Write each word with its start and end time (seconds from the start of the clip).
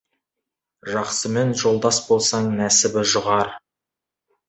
Жақсымен 0.93 1.53
жолдас 1.61 2.01
болсаң, 2.09 2.51
нәсібі 2.65 3.07
жұғар. 3.15 3.57